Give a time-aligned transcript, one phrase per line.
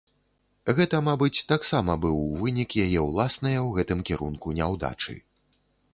[0.79, 5.13] Гэта, мабыць, таксама быў вынік яе ўласнае ў гэтым кірунку няўдачы.